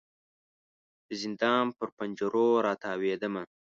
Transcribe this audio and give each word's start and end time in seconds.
د 1.07 1.09
زندان 1.23 1.65
پر 1.77 1.87
پنجرو 1.97 2.47
را 2.65 2.73
تاویدمه 2.83 3.43